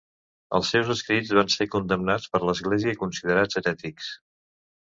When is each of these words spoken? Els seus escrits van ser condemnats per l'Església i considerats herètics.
Els 0.59 0.71
seus 0.75 0.87
escrits 0.93 1.33
van 1.39 1.51
ser 1.57 1.67
condemnats 1.75 2.27
per 2.37 2.43
l'Església 2.47 2.97
i 2.97 2.99
considerats 3.05 3.63
herètics. 3.63 4.09